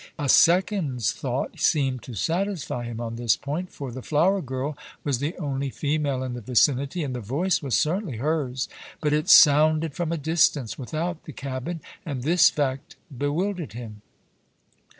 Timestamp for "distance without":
10.17-11.25